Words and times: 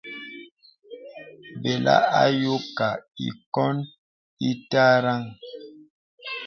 Belà 1.61 1.95
ayókā 2.23 2.89
īkǒn 3.27 3.75
ìtərəŋhə. 4.49 5.33